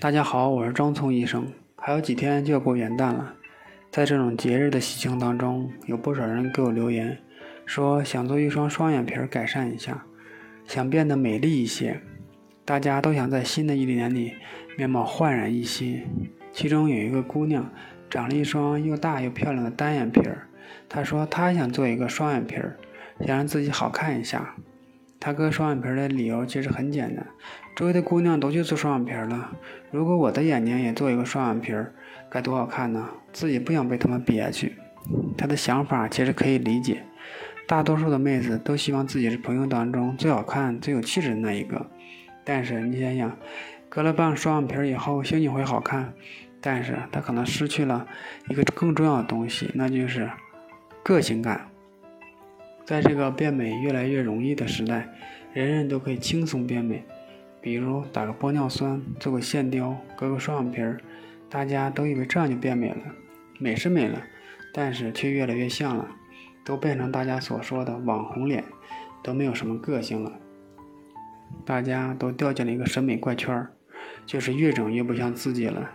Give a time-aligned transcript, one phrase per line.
[0.00, 1.46] 大家好，我是张聪医生。
[1.76, 3.34] 还有几天就要过元旦了，
[3.90, 7.16] 在这种节日的喜庆当中，有不少人给我留言，
[7.64, 10.04] 说想做一双双眼皮改善一下，
[10.66, 12.00] 想变得美丽一些。
[12.64, 14.34] 大家都想在新的一年里
[14.76, 16.02] 面貌焕然一新。
[16.52, 17.70] 其中有一个姑娘，
[18.10, 20.48] 长了一双又大又漂亮的单眼皮儿。
[20.88, 22.76] 她说她想做一个双眼皮儿，
[23.20, 24.54] 想让自己好看一下。
[25.20, 27.26] 她割双眼皮儿的理由其实很简单，
[27.76, 29.50] 周围的姑娘都去做双眼皮了，
[29.90, 31.72] 如果我的眼睛也做一个双眼皮，
[32.30, 33.08] 该多好看呢！
[33.32, 34.76] 自己不想被他们憋屈。
[35.36, 37.02] 她的想法其实可以理解，
[37.66, 41.84] 大多数的妹子都希望自己是朋友当中最好看、最有气质的那一个。
[42.44, 43.36] 但是你想想，
[43.88, 46.12] 割了半双眼皮以后，兴许会好看，
[46.60, 48.06] 但是她可能失去了
[48.48, 50.30] 一个更重要的东西，那就是
[51.02, 51.68] 个性感。
[52.84, 55.08] 在这个变美越来越容易的时代，
[55.52, 57.02] 人人都可以轻松变美。
[57.64, 61.00] 比如打个玻尿酸，做个线雕，割个双眼皮儿，
[61.48, 62.98] 大家都以为这样就变美了。
[63.58, 64.22] 美是美了，
[64.74, 66.06] 但是却越来越像了，
[66.62, 68.62] 都变成大家所说的网红脸，
[69.22, 70.30] 都没有什么个性了。
[71.64, 73.72] 大家都掉进了一个审美怪圈儿，
[74.26, 75.90] 就是越整越不像自己了。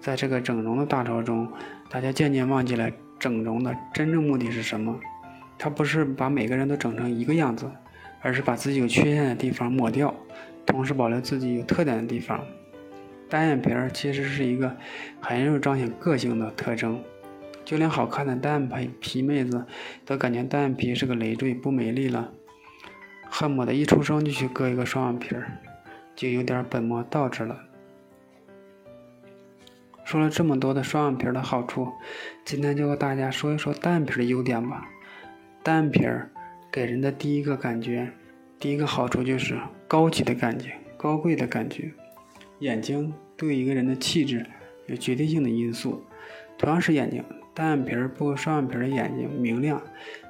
[0.00, 1.50] 在这个整容的大潮中，
[1.88, 5.00] 大家渐渐忘记了整容的真正目的是什么。
[5.56, 7.70] 它不是把每个人都整成一个样子，
[8.20, 10.14] 而是把自己有缺陷的地方抹掉，
[10.66, 12.44] 同时保留自己有特点的地方。
[13.28, 14.76] 单眼皮儿其实是一个
[15.20, 17.02] 很有彰显个性的特征，
[17.64, 19.64] 就连好看的单眼皮皮妹子
[20.04, 22.30] 都感觉单眼皮是个累赘，不美丽了，
[23.28, 25.58] 恨不得一出生就去割一个双眼皮儿，
[26.14, 27.58] 就有点本末倒置了。
[30.04, 31.90] 说了这么多的双眼皮的好处，
[32.44, 34.86] 今天就和大家说一说单眼皮的优点吧。
[35.62, 36.30] 单眼皮儿
[36.70, 38.12] 给人的第一个感觉，
[38.64, 41.92] 第一个好处就是高级的感觉、高贵的感觉。
[42.60, 44.46] 眼睛对一个人的气质
[44.86, 46.02] 有决定性的因素。
[46.56, 49.82] 同样是眼睛，单眼皮儿不如双眼皮儿的眼睛明亮，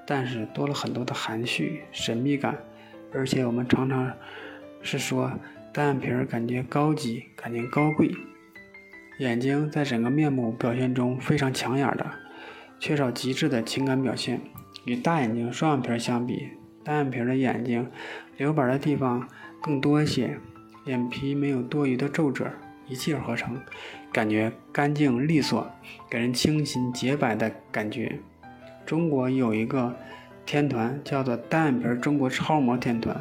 [0.05, 2.59] 但是多了很多的含蓄、神秘感。
[3.13, 4.13] 而且我们常常
[4.83, 5.31] 是说
[5.73, 8.11] 单眼皮儿感觉高级、感觉高贵。
[9.21, 12.11] 眼睛在整个面部表现中非常抢眼的，
[12.81, 14.41] 缺少极致的情感表现。
[14.87, 16.49] 与大眼睛、双眼皮相比，
[16.85, 17.91] 单眼皮的眼睛
[18.37, 19.27] 留白的地方
[19.63, 20.39] 更多一些，
[20.85, 22.51] 眼皮没有多余的皱褶，
[22.87, 23.59] 一气呵成，
[24.13, 25.67] 感觉干净利索，
[26.11, 28.19] 给人清新洁白的感觉。
[28.85, 29.97] 中国有一个
[30.45, 33.19] 天团叫做单眼皮中国超模天团，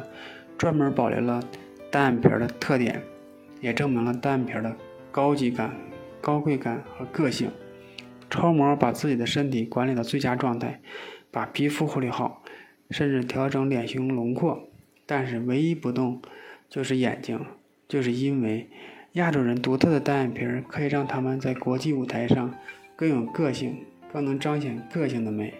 [0.58, 1.42] 专门保留了
[1.90, 3.02] 单眼皮的特点，
[3.62, 4.76] 也证明了单眼皮的
[5.10, 5.74] 高级感、
[6.20, 7.50] 高贵感和个性。
[8.28, 10.80] 超模把自己的身体管理到最佳状态。
[11.30, 12.43] 把皮肤护理好，
[12.94, 14.68] 甚至调整脸型轮廓，
[15.04, 16.22] 但是唯一不动
[16.70, 17.44] 就是眼睛，
[17.88, 18.68] 就是因为
[19.14, 22.54] 亚洲人独特的单眼皮可以让他们在国际舞台上
[22.94, 23.78] 更有个性，
[24.12, 25.52] 更能彰显个性的美。